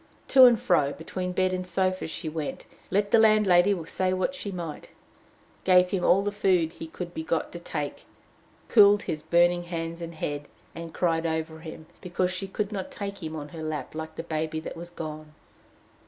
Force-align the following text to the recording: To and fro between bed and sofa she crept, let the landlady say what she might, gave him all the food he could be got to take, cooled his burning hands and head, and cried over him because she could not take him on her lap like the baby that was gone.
To 0.29 0.45
and 0.45 0.59
fro 0.59 0.93
between 0.93 1.31
bed 1.31 1.53
and 1.53 1.67
sofa 1.67 2.07
she 2.07 2.27
crept, 2.27 2.65
let 2.89 3.11
the 3.11 3.19
landlady 3.19 3.75
say 3.85 4.13
what 4.13 4.33
she 4.33 4.51
might, 4.51 4.89
gave 5.63 5.91
him 5.91 6.03
all 6.03 6.23
the 6.23 6.31
food 6.31 6.71
he 6.73 6.87
could 6.87 7.13
be 7.13 7.21
got 7.21 7.51
to 7.51 7.59
take, 7.59 8.05
cooled 8.67 9.03
his 9.03 9.21
burning 9.21 9.65
hands 9.65 10.01
and 10.01 10.15
head, 10.15 10.47
and 10.73 10.91
cried 10.91 11.27
over 11.27 11.59
him 11.59 11.85
because 12.01 12.31
she 12.31 12.47
could 12.47 12.71
not 12.71 12.89
take 12.89 13.21
him 13.21 13.35
on 13.35 13.49
her 13.49 13.61
lap 13.61 13.93
like 13.93 14.15
the 14.15 14.23
baby 14.23 14.59
that 14.61 14.75
was 14.75 14.89
gone. 14.89 15.33